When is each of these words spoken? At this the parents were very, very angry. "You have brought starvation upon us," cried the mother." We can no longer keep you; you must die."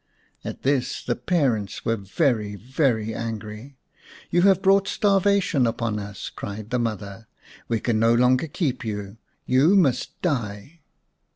At 0.43 0.63
this 0.63 1.03
the 1.05 1.15
parents 1.15 1.85
were 1.85 1.95
very, 1.95 2.55
very 2.55 3.13
angry. 3.13 3.77
"You 4.31 4.41
have 4.41 4.63
brought 4.63 4.87
starvation 4.87 5.67
upon 5.67 5.99
us," 5.99 6.31
cried 6.31 6.71
the 6.71 6.79
mother." 6.79 7.27
We 7.69 7.79
can 7.81 7.99
no 7.99 8.15
longer 8.15 8.47
keep 8.47 8.83
you; 8.83 9.17
you 9.45 9.75
must 9.75 10.19
die." 10.23 10.79